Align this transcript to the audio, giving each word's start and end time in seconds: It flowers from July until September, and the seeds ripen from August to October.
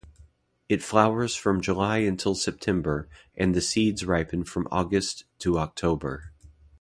It 0.67 0.81
flowers 0.81 1.35
from 1.35 1.61
July 1.61 1.97
until 1.99 2.33
September, 2.33 3.07
and 3.35 3.53
the 3.53 3.61
seeds 3.61 4.03
ripen 4.03 4.43
from 4.43 4.67
August 4.71 5.25
to 5.41 5.59
October. 5.59 6.33